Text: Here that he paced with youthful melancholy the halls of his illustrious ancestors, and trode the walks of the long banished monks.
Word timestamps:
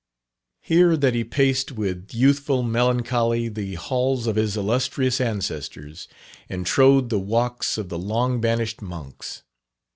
Here 0.61 0.97
that 0.97 1.13
he 1.13 1.23
paced 1.23 1.73
with 1.73 2.09
youthful 2.11 2.63
melancholy 2.63 3.49
the 3.49 3.75
halls 3.75 4.25
of 4.25 4.35
his 4.35 4.57
illustrious 4.57 5.21
ancestors, 5.21 6.07
and 6.49 6.65
trode 6.65 7.11
the 7.11 7.19
walks 7.19 7.77
of 7.77 7.89
the 7.89 7.99
long 7.99 8.41
banished 8.41 8.81
monks. 8.81 9.43